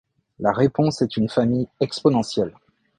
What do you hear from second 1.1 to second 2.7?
une famille exponentielle.